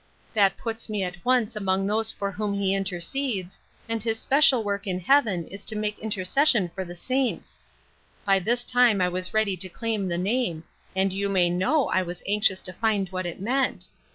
''That 0.33 0.57
puts 0.57 0.89
me 0.89 1.03
at 1.03 1.23
once 1.23 1.55
among 1.55 1.85
those 1.85 2.09
for 2.11 2.31
whom 2.31 2.55
he 2.55 2.73
intercedes, 2.73 3.59
and 3.87 4.01
liis 4.01 4.15
special 4.15 4.63
work 4.63 4.85
^n 4.85 4.99
heaven 5.03 5.45
is 5.45 5.63
to 5.65 5.75
make 5.75 5.99
interces 6.01 6.47
sion 6.49 6.69
for 6.73 6.83
the 6.83 6.95
saints. 6.95 7.59
By 8.25 8.39
this 8.39 8.63
time 8.63 8.99
I 8.99 9.09
was 9.09 9.35
ready 9.35 9.55
to 9.57 9.69
claim 9.69 10.07
the 10.07 10.17
name, 10.17 10.63
and 10.95 11.13
you 11.13 11.29
may 11.29 11.51
know 11.51 11.87
I 11.89 12.01
was 12.01 12.23
anx 12.27 12.49
ious 12.49 12.59
to 12.61 12.73
find 12.73 13.09
what 13.09 13.27
it 13.27 13.39
meant. 13.39 13.89